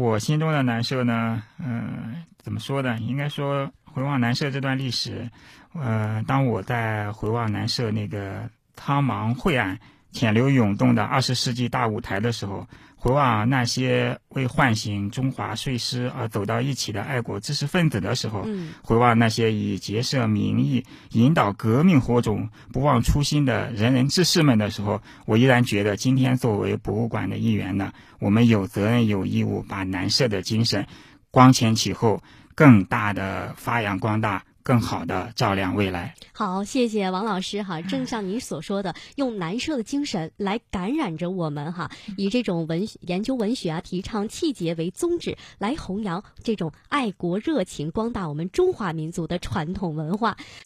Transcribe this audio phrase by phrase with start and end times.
[0.00, 2.96] 我心中的南社呢，嗯，怎么说呢？
[3.00, 5.30] 应该说回望南社这段历史，
[5.74, 9.78] 呃，当我在回望南社那个苍茫晦暗、
[10.12, 12.66] 潜流涌动的二十世纪大舞台的时候。
[13.02, 18.46] 回望那些为唤醒中华睡狮而走到一起的爱国知识分子的时候，
[18.82, 30.86] 回望那些以结社名义、引导革命火种、不忘初心的仁人志士们的时候，我依然觉得，今天作为博物馆的一员呢，我们有责任、有义务把南社的精神
[31.30, 32.22] 光前启后，
[32.54, 34.44] 更大的发扬光大。
[34.62, 36.14] 更好的照亮未来。
[36.32, 37.80] 好，谢谢王老师哈。
[37.88, 50.36] 正像您所说的，用南社的精神来感染着我们哈， 以这种文研究文学啊，提倡气节为宗旨，来弘扬这种爱国热情，光大我们中华民族的传统文化。